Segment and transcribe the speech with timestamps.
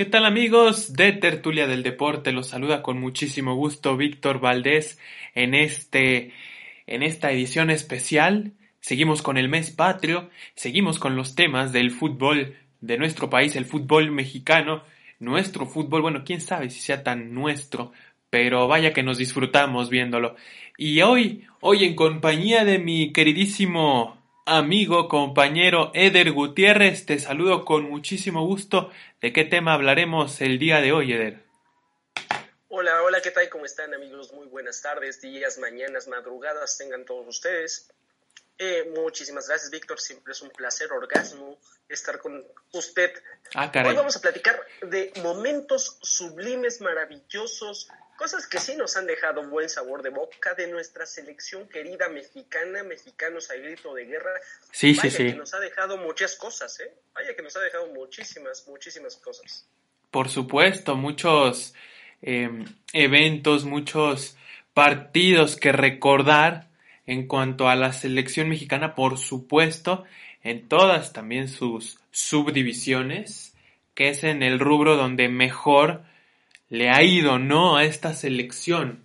[0.00, 2.32] ¿Qué tal amigos de Tertulia del Deporte?
[2.32, 4.98] Los saluda con muchísimo gusto Víctor Valdés
[5.34, 6.32] en este
[6.86, 8.54] en esta edición especial.
[8.80, 13.66] Seguimos con el mes patrio, seguimos con los temas del fútbol de nuestro país, el
[13.66, 14.84] fútbol mexicano,
[15.18, 17.92] nuestro fútbol, bueno, quién sabe si sea tan nuestro,
[18.30, 20.34] pero vaya que nos disfrutamos viéndolo.
[20.78, 24.19] Y hoy, hoy en compañía de mi queridísimo
[24.50, 28.90] amigo, compañero Eder Gutiérrez, te saludo con muchísimo gusto.
[29.20, 31.44] ¿De qué tema hablaremos el día de hoy, Eder?
[32.68, 33.48] Hola, hola, ¿qué tal?
[33.48, 34.32] ¿Cómo están amigos?
[34.32, 37.90] Muy buenas tardes, días, mañanas, madrugadas, tengan todos ustedes.
[38.58, 40.00] Eh, muchísimas gracias, Víctor.
[40.00, 41.56] Siempre es un placer, orgasmo,
[41.88, 43.12] estar con usted.
[43.54, 43.92] Ah, caray.
[43.92, 47.88] Hoy vamos a platicar de momentos sublimes, maravillosos,
[48.20, 52.82] cosas que sí nos han dejado buen sabor de boca de nuestra selección querida mexicana,
[52.82, 54.32] mexicanos al grito de guerra.
[54.70, 55.30] Sí, Vaya sí, sí.
[55.30, 56.92] que nos ha dejado muchas cosas, ¿eh?
[57.14, 59.66] Vaya que nos ha dejado muchísimas, muchísimas cosas.
[60.10, 61.72] Por supuesto, muchos
[62.20, 64.36] eh, eventos, muchos
[64.74, 66.68] partidos que recordar
[67.06, 70.04] en cuanto a la selección mexicana, por supuesto,
[70.42, 73.54] en todas también sus subdivisiones,
[73.94, 76.02] que es en el rubro donde mejor
[76.70, 77.76] le ha ido, ¿no?
[77.76, 79.00] A esta selección.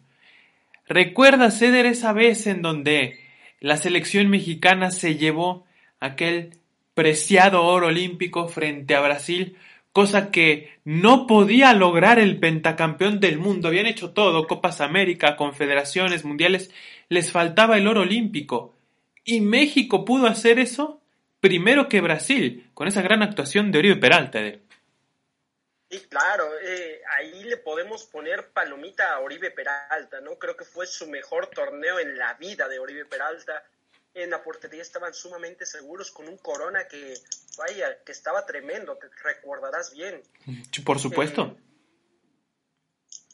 [0.88, 3.20] ¿Recuerda, Ceder, esa vez en donde
[3.60, 5.66] la selección mexicana se llevó
[6.00, 6.52] aquel
[6.94, 9.58] preciado oro olímpico frente a Brasil,
[9.92, 13.68] cosa que no podía lograr el pentacampeón del mundo?
[13.68, 16.72] Habían hecho todo, Copas América, Confederaciones, Mundiales,
[17.10, 18.76] les faltaba el oro olímpico.
[19.24, 21.02] ¿Y México pudo hacer eso?
[21.40, 24.40] Primero que Brasil, con esa gran actuación de Oribe Peralta.
[25.90, 30.38] Y claro, eh, ahí le podemos poner palomita a Oribe Peralta, ¿no?
[30.40, 33.64] Creo que fue su mejor torneo en la vida de Oribe Peralta.
[34.14, 37.14] En la portería estaban sumamente seguros con un Corona que,
[37.58, 40.24] vaya, que estaba tremendo, te recordarás bien.
[40.84, 41.56] Por supuesto.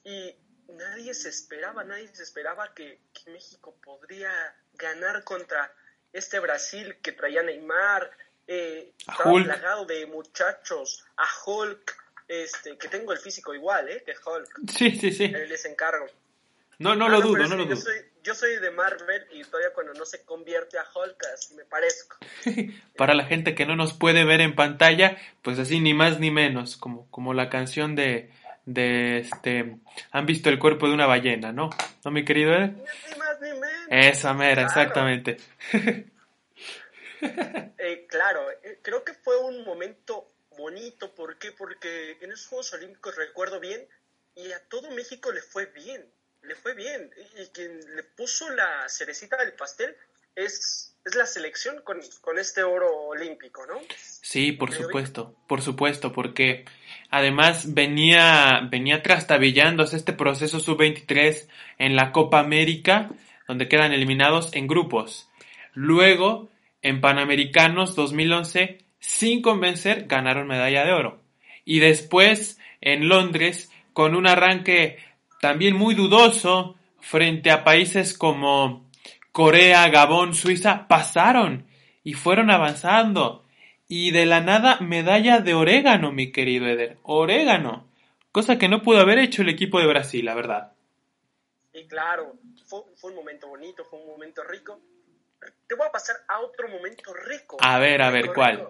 [0.03, 4.31] Eh, y nadie se esperaba, nadie se esperaba que, que México podría
[4.73, 5.73] ganar contra
[6.11, 8.11] este Brasil que traía Neymar,
[8.47, 11.95] eh, estaba plagado de muchachos, a Hulk,
[12.31, 14.03] este, que tengo el físico igual, ¿eh?
[14.05, 14.69] Que Hulk.
[14.77, 15.25] Sí, sí, sí.
[15.25, 16.05] Eh, les encargo.
[16.79, 17.75] No, no Ah, lo dudo, no lo yo dudo.
[17.75, 21.65] Soy, yo soy de Marvel y todavía cuando no se convierte a Hulk, así me
[21.65, 22.17] parezco.
[22.97, 26.31] Para la gente que no nos puede ver en pantalla, pues así ni más ni
[26.31, 28.31] menos, como, como la canción de,
[28.65, 29.77] de este,
[30.11, 31.69] han visto el cuerpo de una ballena, ¿no?
[32.03, 32.71] ¿No, mi querido Ed?
[32.71, 33.87] Ni más ni menos.
[33.89, 34.67] Esa mera, Claro.
[34.67, 35.37] exactamente.
[37.23, 40.30] Eh, claro, eh, creo que fue un momento
[40.61, 41.13] bonito.
[41.13, 41.51] ¿Por qué?
[41.51, 43.85] Porque en esos Juegos Olímpicos recuerdo bien
[44.35, 46.05] y a todo México le fue bien.
[46.43, 47.11] Le fue bien.
[47.37, 49.95] Y, quien le puso la cerecita del pastel
[50.35, 53.79] es, es la selección con, con este oro olímpico, ¿no?
[53.97, 56.65] Sí, por supuesto, por supuesto, porque
[57.09, 61.47] además venía, venía trastabillándose este proceso sub-23
[61.77, 63.09] en la Copa América,
[63.47, 65.29] donde quedan eliminados en grupos.
[65.73, 66.49] Luego,
[66.81, 71.19] en Panamericanos 2011, sin convencer, ganaron medalla de oro.
[71.65, 74.99] Y después, en Londres, con un arranque
[75.41, 78.85] también muy dudoso frente a países como
[79.31, 81.65] Corea, Gabón, Suiza, pasaron
[82.03, 83.43] y fueron avanzando.
[83.87, 86.97] Y de la nada, medalla de orégano, mi querido Eder.
[87.03, 87.87] Orégano.
[88.31, 90.73] Cosa que no pudo haber hecho el equipo de Brasil, la verdad.
[91.73, 92.35] Y claro,
[92.65, 94.79] fue, fue un momento bonito, fue un momento rico.
[95.67, 97.57] Te voy a pasar a otro momento rico.
[97.59, 98.69] A ver, a ver, ¿cuál?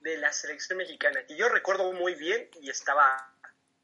[0.00, 3.34] De la selección mexicana, que yo recuerdo muy bien y estaba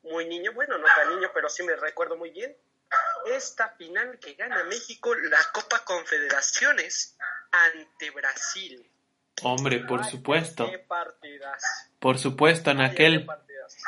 [0.03, 2.57] muy niño, bueno, no tan niño, pero sí me recuerdo muy bien.
[3.27, 7.17] Esta final que gana México, la Copa Confederaciones
[7.51, 8.89] ante Brasil.
[9.43, 10.71] Hombre, por Ay, supuesto.
[10.71, 11.67] Qué partidazo.
[11.99, 13.27] Por supuesto, en aquel,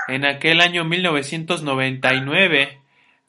[0.09, 2.83] en aquel año 1999,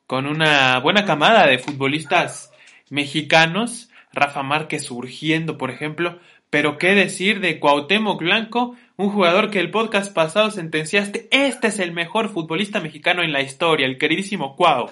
[0.07, 2.51] con una buena camada de futbolistas
[2.89, 9.59] mexicanos, Rafa Márquez surgiendo, por ejemplo, pero qué decir de Cuauhtémoc Blanco, un jugador que
[9.61, 14.57] el podcast pasado sentenciaste, este es el mejor futbolista mexicano en la historia, el queridísimo
[14.57, 14.91] Cuau.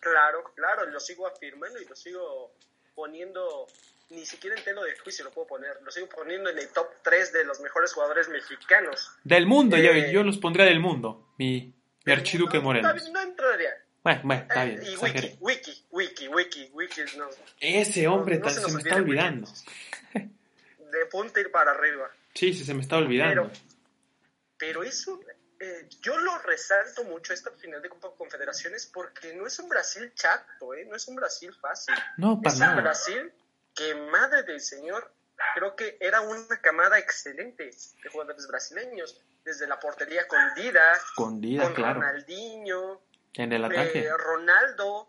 [0.00, 2.52] Claro, claro, lo sigo afirmando y lo sigo
[2.94, 3.66] poniendo,
[4.10, 6.88] ni siquiera en telo de juicio lo puedo poner, lo sigo poniendo en el top
[7.02, 9.10] 3 de los mejores jugadores mexicanos.
[9.24, 11.72] Del mundo, yo, Eh, yo los pondría del mundo, mi,
[12.04, 13.10] mi archiduque No, Morelos.
[13.10, 13.70] No entraría.
[14.04, 17.28] Bueno, bueno, está Eh, bien, y wiki, wiki, wiki, wiki, wiki, no,
[17.60, 19.48] Ese hombre no tan- se me está olvidando.
[20.12, 22.10] de punta ir para arriba.
[22.36, 23.50] Sí, sí, se me está olvidando.
[23.50, 23.60] Pero,
[24.58, 25.18] pero eso,
[25.58, 30.12] eh, yo lo resalto mucho esta final de Copa Confederaciones porque no es un Brasil
[30.14, 31.94] chato, eh, no es un Brasil fácil.
[32.18, 32.76] No, para es un.
[32.76, 33.32] Brasil
[33.74, 35.12] que, madre del Señor,
[35.54, 39.20] creo que era una camada excelente de jugadores brasileños.
[39.44, 40.82] desde la portería con Dida,
[41.14, 42.00] con Dida, con claro.
[42.00, 43.00] Ronaldinho,
[43.34, 44.00] en el ataque.
[44.00, 45.08] eh, Ronaldo,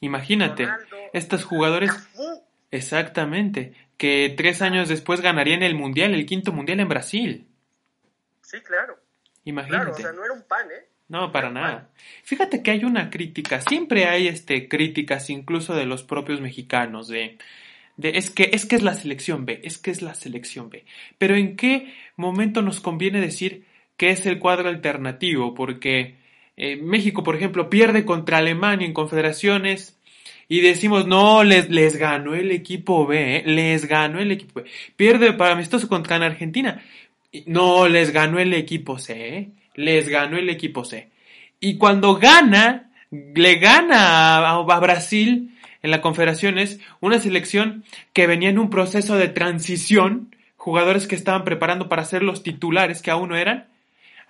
[0.00, 2.44] Imagínate, Ronaldo, estos jugadores, Cafú.
[2.72, 7.46] exactamente, que tres años después ganarían el mundial, el quinto mundial en Brasil.
[8.40, 8.98] Sí, claro.
[9.44, 9.84] Imagínate.
[9.84, 10.88] Claro, o sea, no era un pan, ¿eh?
[11.06, 11.88] No, para nada.
[12.24, 17.38] Fíjate que hay una crítica, siempre hay este críticas incluso de los propios mexicanos de,
[17.96, 20.84] de es que es que es la selección B, es que es la selección B.
[21.18, 23.66] Pero ¿en qué momento nos conviene decir
[23.96, 25.54] que es el cuadro alternativo?
[25.54, 26.16] Porque
[26.56, 29.96] eh, México, por ejemplo, pierde contra Alemania en confederaciones
[30.52, 33.42] y decimos, no, les, les ganó el equipo B, ¿eh?
[33.46, 34.70] les ganó el equipo B.
[34.96, 36.82] Pierde para amistoso contra Argentina.
[37.46, 39.48] No, les ganó el equipo C, ¿eh?
[39.76, 41.08] les ganó el equipo C.
[41.58, 47.82] Y cuando gana, le gana a, a Brasil en la Confederaciones, una selección
[48.12, 53.00] que venía en un proceso de transición, jugadores que estaban preparando para ser los titulares
[53.00, 53.68] que aún no eran.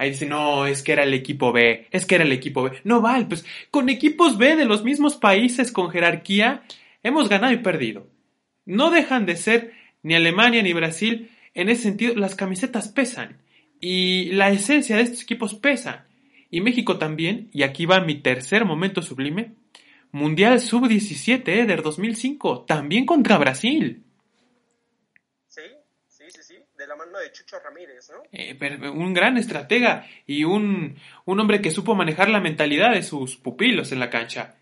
[0.02, 2.72] Ahí dice, no, es que era el equipo B, es que era el equipo B.
[2.82, 6.64] No, vale, pues con equipos B de los mismos países con jerarquía,
[7.04, 8.08] hemos ganado y perdido.
[8.64, 11.30] No dejan de ser ni Alemania ni Brasil.
[11.54, 13.38] En ese sentido, las camisetas pesan.
[13.78, 16.08] Y la esencia de estos equipos pesa.
[16.50, 19.52] Y México también, y aquí va mi tercer momento sublime,
[20.10, 24.02] Mundial Sub-17 Eder 2005, también contra Brasil.
[25.46, 25.62] Sí,
[26.08, 26.56] sí, sí,
[27.18, 28.22] De Chucho Ramírez, ¿no?
[28.32, 33.02] Eh, pero un gran estratega y un, un hombre que supo manejar la mentalidad de
[33.02, 34.54] sus pupilos en la cancha.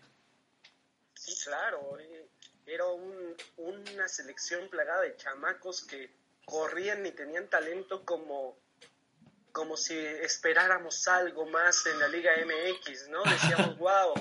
[1.13, 1.97] Sí, claro.
[1.99, 2.27] eh,
[2.65, 6.09] Era un- una selección plagada de chamacos que
[6.45, 8.57] corrían y tenían talento como,
[9.51, 13.23] como si esperáramos algo más en la Liga MX, ¿no?
[13.23, 14.13] Decíamos, wow,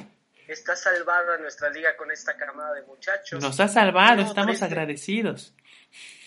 [0.49, 3.41] está salvada nuestra liga con esta camada de muchachos.
[3.43, 4.65] Nos ha salvado, No, estamos triste.
[4.65, 5.55] agradecidos.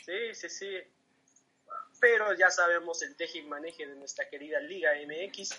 [0.06, 0.78] Sí, sí, sí.
[2.04, 5.50] Pero ya sabemos el teje y maneje de nuestra querida Liga MX.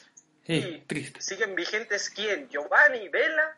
[0.46, 1.22] Sí, Y triste.
[1.22, 2.50] siguen vigentes quién?
[2.50, 3.56] Giovanni, Vela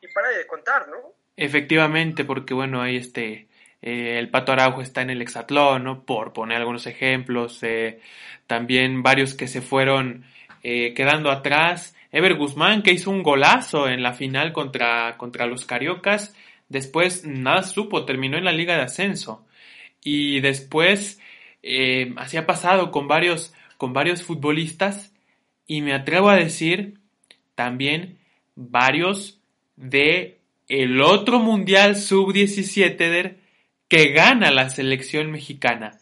[0.00, 0.96] y para de contar, ¿no?
[1.36, 3.48] Efectivamente, porque bueno, ahí este,
[3.82, 6.04] eh, el Pato Araujo está en el hexatlón, ¿no?
[6.06, 8.00] Por poner algunos ejemplos, eh,
[8.46, 10.24] también varios que se fueron
[10.62, 11.94] eh, quedando atrás.
[12.12, 16.34] Ever Guzmán, que hizo un golazo en la final contra, contra los Cariocas,
[16.70, 19.46] después nada supo, terminó en la Liga de Ascenso.
[20.02, 21.20] Y después,
[21.62, 25.12] eh, así ha pasado con varios, con varios futbolistas,
[25.66, 26.98] y me atrevo a decir
[27.54, 28.18] también
[28.54, 29.40] varios
[29.76, 30.38] de
[30.68, 33.38] el otro Mundial Sub-17 der,
[33.88, 35.98] que gana la selección mexicana.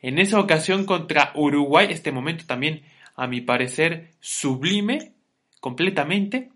[0.00, 2.82] En esa ocasión contra Uruguay, este momento también,
[3.16, 5.12] a mi parecer, sublime,
[5.60, 6.50] completamente,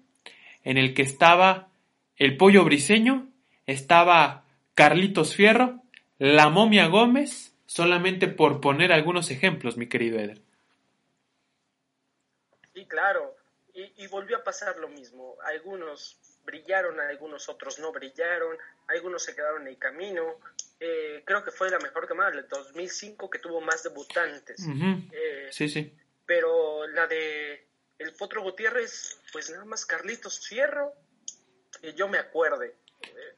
[0.63, 1.69] en el que estaba
[2.17, 3.29] el pollo briseño,
[3.67, 4.45] estaba
[4.75, 5.83] Carlitos Fierro,
[6.19, 10.41] la momia Gómez, solamente por poner algunos ejemplos, mi querido Eder.
[12.75, 13.37] Sí, claro.
[13.73, 15.37] Y, y volvió a pasar lo mismo.
[15.45, 18.57] Algunos brillaron, algunos otros no brillaron,
[18.89, 20.41] algunos se quedaron en el camino.
[20.81, 24.67] Eh, creo que fue la mejor camada del 2005 que tuvo más debutantes.
[25.13, 25.95] Eh, Sí, sí.
[26.27, 27.65] pero la de
[27.99, 30.93] el Potro Gutiérrez, pues nada más Carlitos Fierro,
[31.81, 32.75] que yo me acuerde.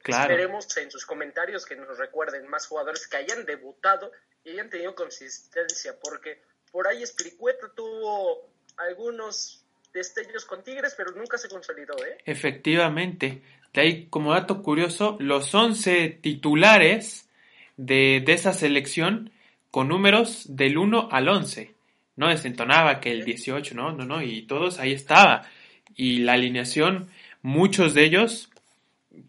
[0.01, 0.33] Claro.
[0.33, 4.11] Esperemos en sus comentarios que nos recuerden más jugadores que hayan debutado
[4.43, 9.63] y hayan tenido consistencia, porque por ahí Espiricueta tuvo algunos
[9.93, 12.17] destellos con Tigres, pero nunca se consolidó, ¿eh?
[12.25, 13.41] Efectivamente.
[13.73, 17.29] De ahí, como dato curioso, los 11 titulares
[17.77, 19.31] de, de esa selección
[19.71, 21.73] con números del 1 al 11.
[22.15, 25.49] No desentonaba que el 18, no, no, no, y todos ahí estaba.
[25.95, 27.09] Y la alineación,
[27.41, 28.49] muchos de ellos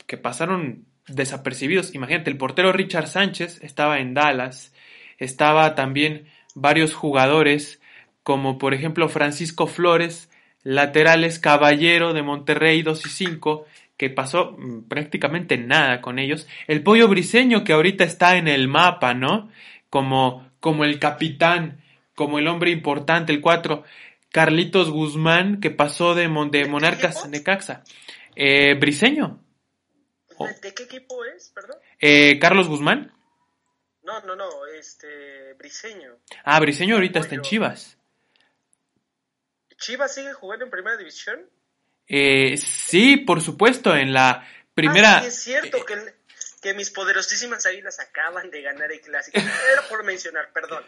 [0.07, 1.95] que pasaron desapercibidos.
[1.95, 4.73] Imagínate, el portero Richard Sánchez estaba en Dallas,
[5.19, 7.81] estaba también varios jugadores,
[8.23, 10.31] como por ejemplo Francisco Flores,
[10.63, 16.49] laterales Caballero de Monterrey 2 y 5, que pasó mm, prácticamente nada con ellos.
[16.67, 19.51] El pollo briseño que ahorita está en el mapa, ¿no?
[19.91, 21.83] Como, como el capitán,
[22.15, 23.85] como el hombre importante, el 4.
[24.33, 27.85] Carlitos Guzmán, que pasó de, Mon- de ¿De qué Monarcas Necaxa.
[28.35, 29.44] Eh, briseño.
[30.37, 30.49] Oh.
[30.61, 31.77] ¿De, qué equipo es, perdón?
[32.01, 33.13] Eh, Carlos Guzmán.
[34.03, 36.19] No, no, no, este, Briseño.
[36.45, 37.43] Ah, Briseño ahorita está en.
[37.43, 37.97] Chivas.
[39.79, 41.41] ¿Chivas sigue jugando en Primera División?
[42.07, 45.19] Eh, sí, por supuesto, en la primera...
[45.19, 46.15] Ah, sí, es cierto que,
[46.63, 49.39] que mis poderosísimas águilas acaban de ganar el clásico.
[49.73, 50.85] Era por mencionar, perdón.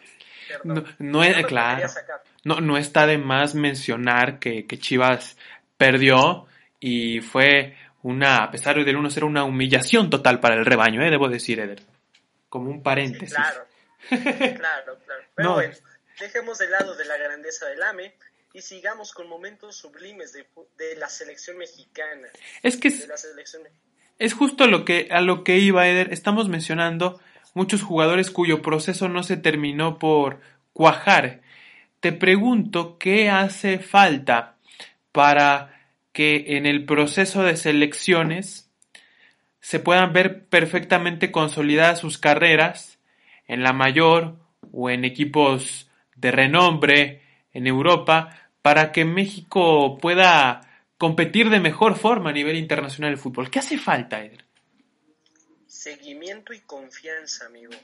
[0.48, 0.84] perdón.
[0.98, 1.88] No, no es, claro.
[2.44, 5.36] No, no está de más mencionar que, que Chivas
[5.76, 6.46] perdió
[6.80, 7.76] y fue
[8.06, 11.10] una, a pesar del 1-0, una humillación total para el rebaño, ¿eh?
[11.10, 11.82] debo decir, Eder.
[12.48, 13.34] Como un Sí, paréntesis.
[13.34, 13.66] claro.
[14.08, 15.22] claro, claro.
[15.34, 15.74] Pero No, bueno,
[16.20, 18.14] dejemos de lado de la grandeza del AME
[18.54, 20.46] y sigamos con momentos sublimes de,
[20.78, 22.28] de la selección mexicana.
[22.62, 23.08] Es que es,
[24.18, 26.12] es justo lo que, a lo que iba Eder.
[26.12, 27.20] Estamos mencionando
[27.54, 30.40] muchos jugadores cuyo proceso no se terminó por
[30.72, 31.40] cuajar.
[32.00, 34.54] Te pregunto qué hace falta
[35.10, 35.75] para
[36.16, 38.70] que en el proceso de selecciones
[39.60, 42.98] se puedan ver perfectamente consolidadas sus carreras
[43.46, 44.38] en la mayor
[44.72, 47.20] o en equipos de renombre
[47.52, 53.50] en Europa para que México pueda competir de mejor forma a nivel internacional del fútbol.
[53.50, 54.26] ¿Qué hace falta?
[55.66, 57.74] Seguimiento y confianza, amigo.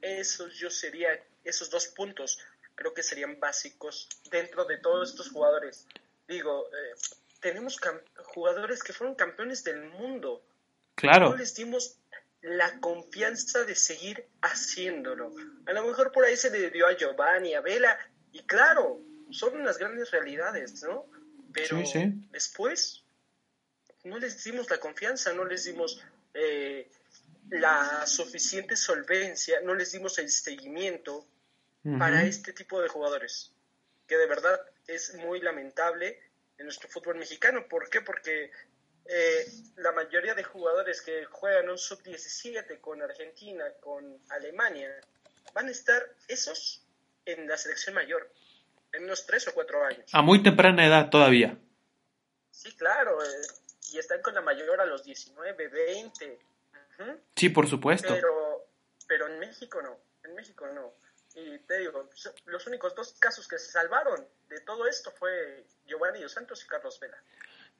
[0.00, 1.10] Esos yo sería,
[1.44, 2.38] esos dos puntos
[2.74, 5.86] creo que serían básicos dentro de todos estos jugadores.
[6.26, 6.94] Digo, eh,
[7.42, 7.78] tenemos
[8.16, 10.42] jugadores que fueron campeones del mundo.
[10.94, 11.30] Claro.
[11.30, 11.98] No les dimos
[12.40, 15.34] la confianza de seguir haciéndolo.
[15.66, 17.98] A lo mejor por ahí se le dio a Giovanni, a Vela,
[18.32, 21.06] y claro, son unas grandes realidades, ¿no?
[21.52, 21.82] Pero
[22.30, 23.04] después
[24.04, 26.02] no les dimos la confianza, no les dimos
[26.34, 26.90] eh,
[27.50, 31.26] la suficiente solvencia, no les dimos el seguimiento
[31.98, 33.52] para este tipo de jugadores,
[34.06, 36.20] que de verdad es muy lamentable
[36.62, 37.66] en nuestro fútbol mexicano.
[37.68, 38.00] ¿Por qué?
[38.00, 38.50] Porque
[39.04, 44.88] eh, la mayoría de jugadores que juegan un sub-17 con Argentina, con Alemania,
[45.52, 46.86] van a estar esos
[47.26, 48.32] en la selección mayor
[48.92, 50.08] en unos tres o cuatro años.
[50.12, 51.58] A muy temprana edad todavía.
[52.50, 53.46] Sí, claro, eh,
[53.92, 56.38] y están con la mayor a los 19, 20.
[57.34, 58.08] Sí, por supuesto.
[58.08, 58.68] Pero,
[59.08, 60.94] pero en México no, en México no.
[61.34, 62.08] Y te digo,
[62.46, 66.68] los únicos dos casos que se salvaron de todo esto fue Giovanni Dos Santos y
[66.68, 67.16] Carlos Vela.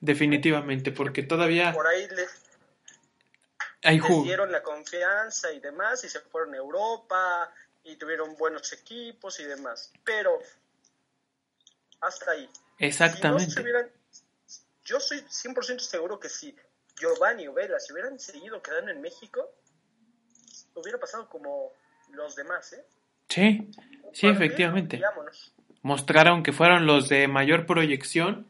[0.01, 1.73] Definitivamente, porque todavía...
[1.73, 2.31] Por ahí les,
[3.83, 7.53] les dieron la confianza y demás y se fueron a Europa
[7.85, 9.93] y tuvieron buenos equipos y demás.
[10.05, 10.41] Pero
[12.01, 12.49] hasta ahí.
[12.79, 13.63] Exactamente.
[14.85, 16.57] yo soy 100% seguro que si
[16.99, 19.55] Giovanni o Vela se hubieran seguido quedando en México,
[20.75, 21.73] hubiera pasado como
[22.11, 22.85] los demás, ¿eh?
[23.33, 23.67] Sí,
[24.13, 25.01] sí, efectivamente.
[25.83, 28.47] Mostraron que fueron los de mayor proyección.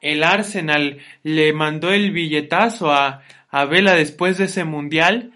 [0.00, 5.32] El Arsenal le mandó el billetazo a, a Vela después de ese mundial.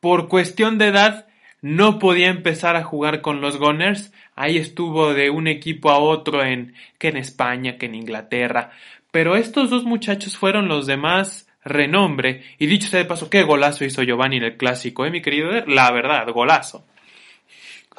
[0.00, 1.26] Por cuestión de edad,
[1.60, 4.10] no podía empezar a jugar con los Gunners.
[4.34, 8.70] Ahí estuvo de un equipo a otro en que en España, que en Inglaterra.
[9.10, 12.42] Pero estos dos muchachos fueron los de más renombre.
[12.58, 15.50] Y dicho sea de paso, qué golazo hizo Giovanni en el clásico, ¿eh, mi querido?
[15.66, 16.86] La verdad, golazo.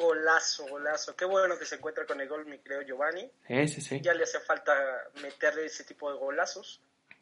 [0.00, 1.14] Golazo, golazo.
[1.14, 3.30] Qué bueno que se encuentra con el gol, mi querido Giovanni.
[3.46, 4.00] Sí, sí.
[4.00, 4.72] Ya le hace falta
[5.22, 6.80] meterle ese tipo de golazos.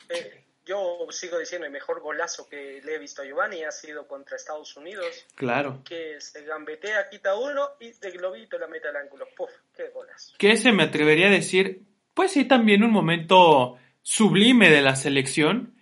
[0.08, 4.06] Eh, yo sigo diciendo, el mejor golazo que le he visto a Giovanni ha sido
[4.06, 5.26] contra Estados Unidos.
[5.34, 5.82] Claro.
[5.84, 9.26] Que se gambetea, quita uno y de globito la mete al ángulo.
[9.36, 10.34] Puf, qué golazo.
[10.38, 11.82] Que ese me atrevería a decir,
[12.14, 15.74] pues sí, también un momento sublime de la selección,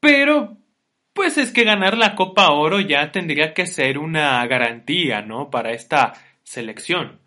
[0.00, 0.56] pero
[1.12, 5.50] pues es que ganar la Copa Oro ya tendría que ser una garantía, ¿no?
[5.50, 7.20] Para esta selección.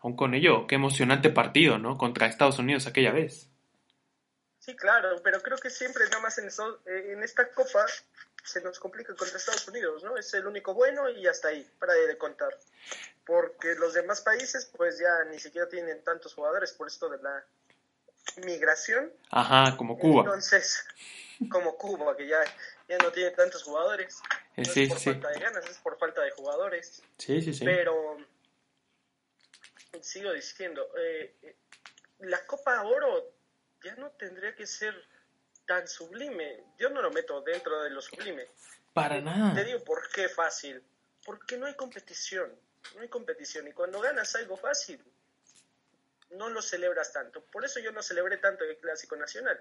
[0.00, 1.98] Aun con ello, qué emocionante partido, ¿no?
[1.98, 3.48] Contra Estados Unidos aquella vez.
[4.58, 7.86] Sí, claro, pero creo que siempre nada más en, eh, en esta copa
[8.44, 10.16] se nos complica contra Estados Unidos, ¿no?
[10.16, 12.56] Es el único bueno y hasta ahí, para de contar.
[13.24, 17.44] Porque los demás países pues ya ni siquiera tienen tantos jugadores por esto de la
[18.44, 19.12] migración.
[19.30, 20.22] Ajá, como Cuba.
[20.22, 20.84] Entonces,
[21.50, 22.40] como Cuba, que ya,
[22.88, 24.20] ya no tiene tantos jugadores.
[24.56, 27.02] No es por falta de ganas, es por falta de jugadores.
[27.18, 27.64] Sí, sí, sí.
[27.64, 28.09] Pero,
[30.00, 31.56] sigo diciendo, eh, eh
[32.20, 33.32] la Copa Oro
[33.82, 34.94] ya no tendría que ser
[35.66, 36.64] tan sublime.
[36.78, 38.46] Yo no lo meto dentro de lo sublime.
[38.92, 39.54] Para nada.
[39.54, 40.82] Te digo por qué fácil.
[41.24, 42.50] Porque no hay competición.
[42.94, 43.68] No hay competición.
[43.68, 45.00] Y cuando ganas algo fácil,
[46.32, 47.42] no lo celebras tanto.
[47.52, 49.58] Por eso yo no celebré tanto el Clásico Nacional.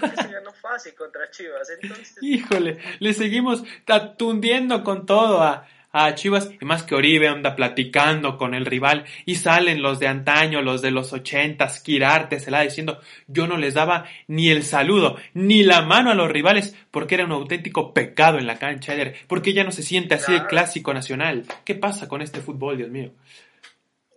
[0.00, 1.70] Porque se ganó fácil contra Chivas.
[1.70, 2.16] Entonces...
[2.20, 8.36] Híjole, le seguimos tatundiendo con todo a, a Chivas, y más que Oribe anda platicando
[8.36, 12.62] con el rival, y salen los de antaño, los de los ochentas, Quirarte se la
[12.62, 17.14] diciendo, yo no les daba ni el saludo, ni la mano a los rivales, porque
[17.14, 18.94] era un auténtico pecado en la cancha,
[19.28, 21.44] porque ya no se siente así el clásico nacional.
[21.64, 23.12] ¿Qué pasa con este fútbol, Dios mío?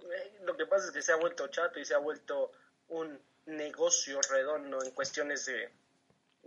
[0.02, 2.54] Eh, lo que pasa es que se ha vuelto chato y se ha vuelto
[2.88, 5.70] un negocio redondo en cuestiones de,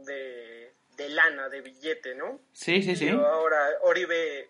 [0.04, 2.40] de, de lana, de billete, ¿no?
[2.52, 3.08] Sí, sí, sí.
[3.10, 4.49] ahora Oribe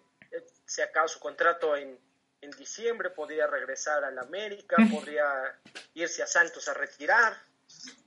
[0.70, 1.98] se acaba su contrato en,
[2.40, 5.58] en diciembre, podría regresar a la América, podría
[5.94, 7.36] irse a Santos a retirar.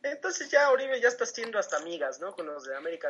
[0.02, 2.34] Entonces ya Oribe ya está haciendo hasta amigas, ¿no?
[2.34, 3.10] Con los de América.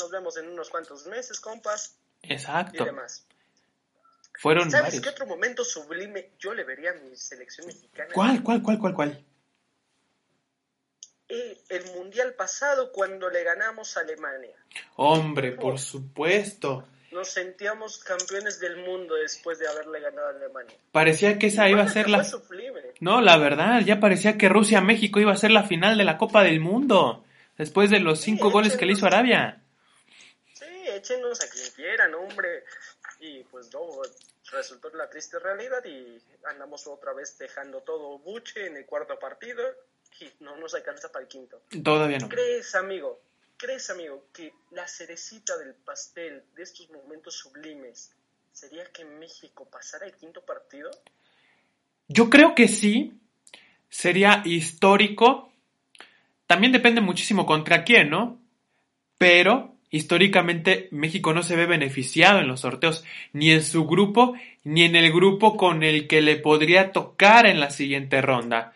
[0.00, 1.98] nos vemos en unos cuantos meses, compas.
[2.22, 2.82] Exacto.
[2.82, 3.26] Y demás.
[4.38, 5.02] Fueron ¿Sabes varios.
[5.02, 8.14] qué otro momento sublime yo le vería a mi selección mexicana?
[8.14, 9.24] ¿Cuál, cuál, cuál, cuál, cuál?
[11.28, 14.56] Eh, el mundial pasado cuando le ganamos a Alemania.
[14.96, 16.88] Hombre, por supuesto.
[17.12, 20.76] Nos sentíamos campeones del mundo después de haberle ganado a Alemania.
[20.92, 22.26] Parecía que esa iba a ser la...
[23.00, 26.42] No, la verdad, ya parecía que Rusia-México iba a ser la final de la Copa
[26.42, 27.24] del Mundo.
[27.58, 29.06] Después de los cinco Sí, goles que le hizo.
[29.06, 29.60] Arabia.
[30.54, 32.64] Sí, échenos a quien quieran, hombre.
[33.20, 33.80] Y pues no,
[34.50, 39.62] resultó la triste realidad y andamos otra vez dejando todo buche en el cuarto partido
[40.20, 41.62] y no nos alcanza para el quinto.
[41.82, 42.28] Todavía no.
[42.28, 43.20] ¿Crees, amigo?
[43.62, 48.10] ¿Crees, amigo, que la cerecita del pastel de estos momentos sublimes
[48.50, 50.90] sería que México pasara el quinto partido?
[52.08, 53.12] Yo creo que sí.
[53.88, 55.52] Sería histórico.
[56.48, 58.40] También depende muchísimo contra quién, ¿no?
[59.16, 64.82] Pero históricamente México no se ve beneficiado en los sorteos, ni en su grupo, ni
[64.82, 68.74] en el grupo con el que le podría tocar en la siguiente ronda.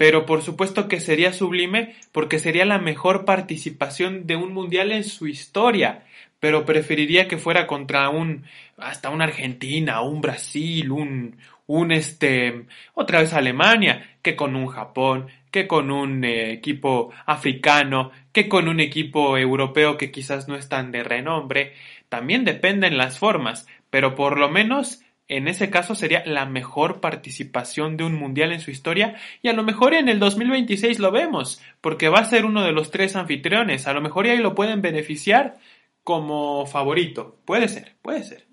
[0.00, 5.04] Pero por supuesto que sería sublime porque sería la mejor participación de un mundial en
[5.04, 6.06] su historia.
[6.40, 8.44] Pero preferiría que fuera contra un
[8.78, 12.64] hasta una Argentina, un Brasil, un un este
[12.94, 18.68] otra vez Alemania, que con un Japón, que con un eh, equipo africano, que con
[18.68, 21.74] un equipo europeo que quizás no es tan de renombre.
[22.08, 27.96] También dependen las formas, pero por lo menos en ese caso sería la mejor participación
[27.96, 31.62] de un mundial en su historia y a lo mejor en el 2026 lo vemos,
[31.80, 34.82] porque va a ser uno de los tres anfitriones, a lo mejor ahí lo pueden
[34.82, 35.56] beneficiar
[36.02, 37.38] como favorito.
[37.44, 38.44] Puede ser, puede ser.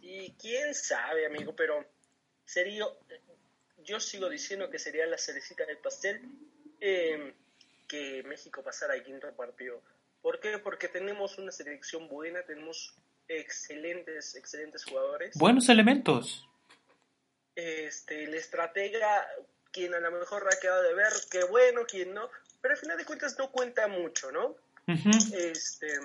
[0.00, 1.84] Sí, quién sabe, amigo, pero
[2.46, 2.86] sería,
[3.84, 6.22] yo sigo diciendo que sería la cerecita del pastel
[6.80, 7.34] eh,
[7.86, 9.82] que México pasara al quinto partido.
[10.22, 10.56] ¿Por qué?
[10.58, 12.94] Porque tenemos una selección buena, tenemos
[13.28, 15.36] excelentes, excelentes jugadores.
[15.36, 16.46] Buenos elementos.
[17.54, 19.26] Este, el estratega,
[19.72, 22.28] quien a lo mejor ha quedado de ver, qué bueno, quien no,
[22.60, 24.56] pero al final de cuentas no cuenta mucho, ¿no?
[24.86, 25.98] Este,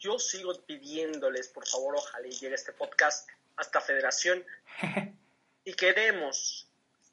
[0.00, 4.44] yo sigo pidiéndoles, por favor, ojalá y llegue este podcast hasta Federación.
[5.64, 6.68] y queremos,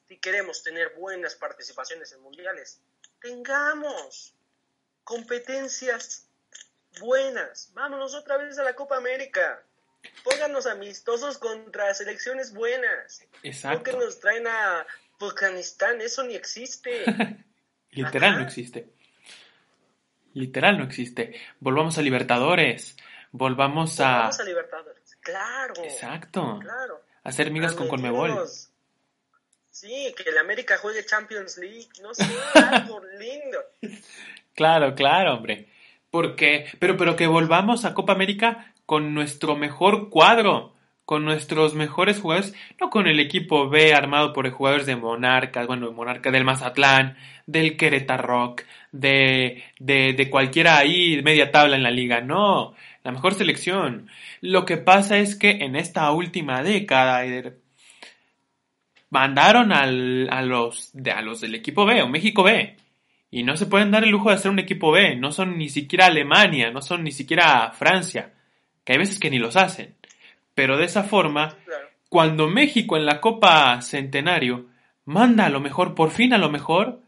[0.08, 2.80] si queremos tener buenas participaciones en mundiales,
[3.20, 4.34] tengamos
[5.04, 6.28] competencias
[7.00, 7.72] buenas.
[7.74, 9.62] Vámonos otra vez a la Copa América.
[10.24, 13.22] Pónganos amistosos contra selecciones buenas.
[13.34, 13.98] No que Exacto.
[13.98, 14.86] nos traen a
[15.20, 17.06] Afganistán, eso ni existe.
[17.92, 18.90] Literal no existe.
[20.34, 21.40] Literal no existe.
[21.60, 22.98] Volvamos a Libertadores.
[23.32, 24.18] Volvamos a...
[24.18, 25.16] Vamos a Libertadores.
[25.22, 25.74] Claro.
[25.84, 26.60] Exacto.
[26.62, 27.02] Claro.
[27.24, 28.48] Hacer migas con Conmebol.
[29.72, 33.60] Sí, que el América juegue Champions League, no sé, algo lindo.
[34.54, 35.68] Claro, claro, hombre.
[36.16, 40.74] Porque, pero, pero que volvamos a Copa América con nuestro mejor cuadro,
[41.04, 45.92] con nuestros mejores jugadores, no con el equipo B armado por jugadores de Monarcas, bueno,
[45.92, 48.56] Monarca del Mazatlán, del Querétaro,
[48.94, 54.08] de, de, de cualquiera ahí media tabla en la liga, no, la mejor selección.
[54.40, 57.26] Lo que pasa es que en esta última década,
[59.10, 62.78] mandaron al, a, los, a los del equipo B o México B.
[63.36, 65.18] Y no se pueden dar el lujo de hacer un equipo B.
[65.18, 68.32] No son ni siquiera Alemania, no son ni siquiera Francia.
[68.86, 69.94] Que hay veces que ni los hacen.
[70.54, 71.88] Pero de esa forma, Claro.
[72.08, 74.68] cuando México en la Copa Centenario
[75.04, 77.02] manda a lo mejor, por fin a lo mejor,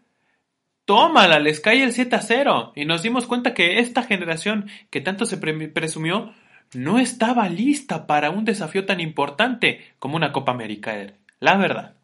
[0.85, 2.73] tómala, les cae el 7 a 0.
[2.75, 6.33] Y nos dimos cuenta que esta generación que tanto se pre- presumió
[6.73, 10.93] no estaba lista para un desafío tan importante como una Copa América.
[11.39, 11.95] La verdad.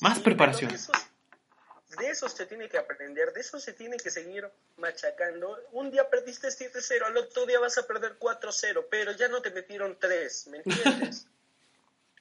[0.00, 0.70] Más Sí, preparación.
[1.98, 5.58] De eso, se tiene que aprender, de eso se tiene que seguir machacando.
[5.72, 9.50] Un día perdiste 7-0, al otro día vas a perder 4-0, pero ya no te
[9.50, 11.26] metieron 3, ¿me entiendes?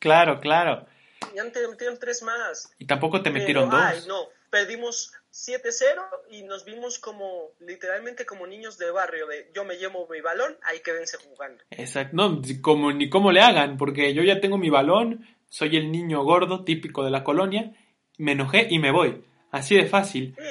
[0.02, 0.88] Claro, claro.
[1.36, 2.74] ya no te metieron 3 más.
[2.80, 3.92] Y tampoco te metieron Pero, dos.
[3.94, 9.64] Ay, no, perdimos 7-0 y nos vimos como, literalmente como niños de barrio, de yo
[9.64, 11.64] me llevo mi balón, ahí quédense jugando.
[11.70, 12.16] Exacto.
[12.16, 16.24] No, como, ni cómo le hagan, porque yo ya tengo mi balón, soy el niño
[16.24, 17.74] gordo típico de la colonia,
[18.18, 19.24] me enojé y me voy.
[19.52, 20.34] Así de fácil.
[20.38, 20.44] Sí,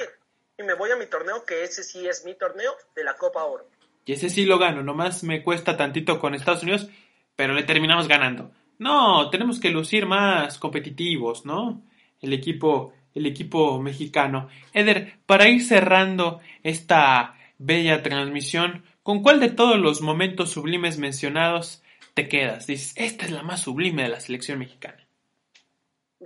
[0.59, 3.43] y me voy a mi torneo, que ese sí es mi torneo de la Copa
[3.43, 3.67] Oro.
[4.05, 6.87] Y ese sí lo gano, nomás me cuesta tantito con Estados Unidos,
[7.35, 8.51] pero le terminamos ganando.
[8.77, 11.83] No, tenemos que lucir más competitivos, ¿no?
[12.19, 14.49] El equipo, el equipo mexicano.
[14.73, 21.83] Eder, para ir cerrando esta bella transmisión, ¿con cuál de todos los momentos sublimes mencionados
[22.15, 22.67] te quedas?
[22.67, 25.07] Dices, esta es la más sublime de la selección mexicana.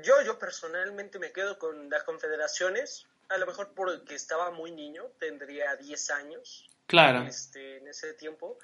[0.03, 5.03] Yo, yo personalmente me quedo con las confederaciones, a lo mejor porque estaba muy niño,
[5.19, 8.57] tendría 10 años Claro, este, en ese tiempo,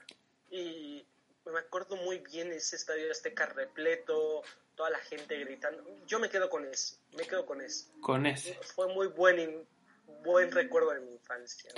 [0.51, 1.03] y
[1.45, 4.43] me acuerdo muy bien ese estadio Azteca repleto,
[4.75, 5.83] toda la gente gritando.
[6.05, 7.87] Yo me quedo con eso, me quedo con eso.
[8.01, 8.57] Con ese.
[8.75, 9.63] Fue muy buen,
[10.23, 11.71] buen recuerdo de mi infancia.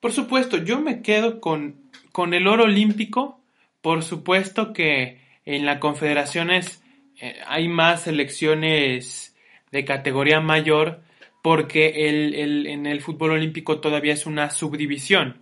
[0.00, 3.40] Por supuesto, yo me quedo con, con el oro olímpico.
[3.80, 6.82] Por supuesto que en la Confederaciones
[7.20, 9.36] eh, hay más selecciones
[9.72, 11.02] de categoría mayor
[11.42, 15.38] porque el, el, en el fútbol olímpico todavía es una subdivisión.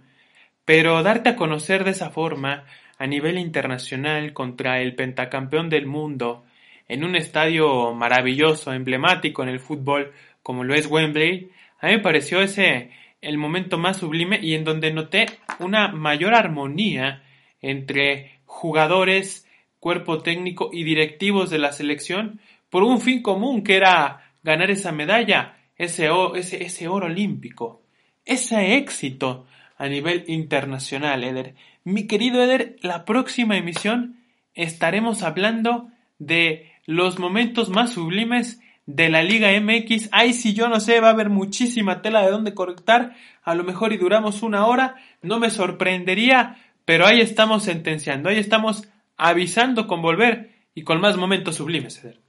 [0.64, 2.64] Pero darte a conocer de esa forma
[2.98, 6.44] a nivel internacional contra el pentacampeón del mundo
[6.88, 11.98] en un estadio maravilloso, emblemático en el fútbol como lo es Wembley, a mí me
[12.00, 12.90] pareció ese
[13.22, 15.26] el momento más sublime y en donde noté
[15.58, 17.22] una mayor armonía
[17.62, 19.48] entre jugadores,
[19.85, 24.92] cuerpo técnico y directivos de la selección por un fin común que era ganar esa
[24.92, 27.83] medalla, ese, ese, oro olímpico,
[28.25, 29.44] ese éxito
[29.77, 31.55] a nivel internacional, Eder.
[31.85, 34.16] Mi querido Eder, la próxima emisión
[34.55, 40.09] estaremos hablando de los momentos más sublimes de la Liga MX.
[40.12, 43.16] Ay, si yo no sé, va a haber muchísima tela de dónde cortar.
[43.42, 48.38] A lo mejor y duramos una hora, no me sorprendería, pero ahí estamos sentenciando, ahí
[48.38, 52.20] estamos avisando con volver y con más momentos sublimes, Eder.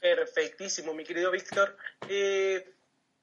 [0.00, 1.76] Perfectísimo, mi querido Víctor.
[2.08, 2.74] Eh,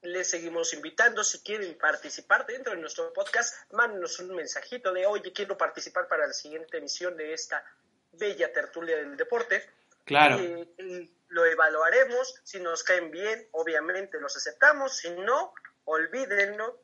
[0.02, 1.24] les seguimos invitando.
[1.24, 6.26] Si quieren participar dentro de nuestro podcast, mándenos un mensajito de, oye, quiero participar para
[6.26, 7.64] la siguiente emisión de esta
[8.12, 9.62] bella tertulia del deporte.
[10.04, 10.38] Claro.
[10.40, 12.40] y lo evaluaremos.
[12.44, 14.96] Si nos caen bien, obviamente los aceptamos.
[14.96, 15.52] Si no,
[15.84, 16.80] olvídenlo.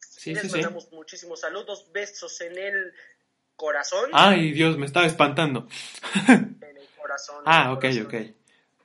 [0.00, 0.94] Sí, les sí, mandamos sí.
[0.94, 2.94] muchísimos saludos, besos en el
[3.58, 4.08] corazón.
[4.14, 5.68] Ay, Dios, me estaba espantando.
[6.28, 7.42] En el corazón.
[7.44, 8.06] ah, ok, corazón.
[8.06, 8.14] ok.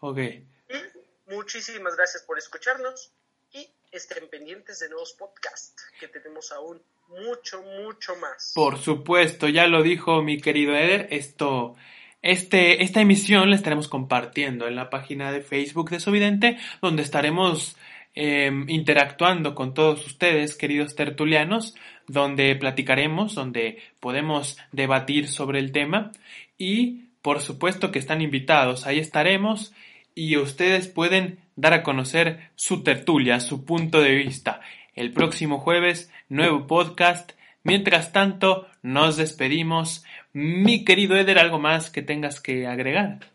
[0.01, 0.17] Ok.
[0.17, 3.13] Y muchísimas gracias por escucharnos
[3.53, 8.51] y estén pendientes de nuevos podcasts que tenemos aún mucho, mucho más.
[8.55, 11.75] Por supuesto, ya lo dijo mi querido Eder, esto,
[12.21, 17.77] este, esta emisión la estaremos compartiendo en la página de Facebook de Sovidente, donde estaremos
[18.15, 21.75] eh, interactuando con todos ustedes, queridos tertulianos,
[22.07, 26.11] donde platicaremos, donde podemos debatir sobre el tema
[26.57, 29.73] y por supuesto que están invitados, ahí estaremos
[30.13, 34.61] y ustedes pueden dar a conocer su tertulia, su punto de vista.
[34.93, 37.31] El próximo jueves, nuevo podcast.
[37.63, 40.03] Mientras tanto, nos despedimos.
[40.33, 43.31] Mi querido Eder, ¿algo más que tengas que agregar?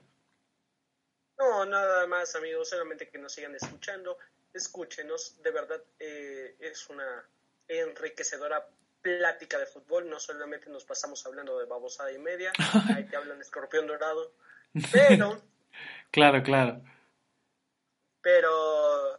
[1.38, 4.18] No, nada más, amigos, solamente que nos sigan escuchando.
[4.52, 7.24] Escúchenos, de verdad eh, es una
[7.68, 8.66] enriquecedora
[9.00, 10.08] plática de fútbol.
[10.08, 12.52] No solamente nos pasamos hablando de babosada y media,
[12.94, 14.32] ahí te hablan escorpión dorado,
[14.92, 15.40] pero
[16.11, 16.82] Claro, claro.
[18.22, 18.50] pero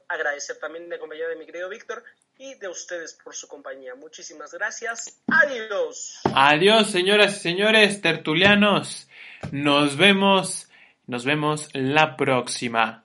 [0.07, 2.03] agradecer también la compañía de mi querido Víctor
[2.37, 3.95] y de ustedes por su compañía.
[3.95, 5.21] Muchísimas gracias.
[5.27, 6.19] Adiós.
[6.33, 9.07] Adiós, señoras y señores tertulianos.
[9.51, 10.69] Nos vemos,
[11.05, 13.03] nos vemos la próxima.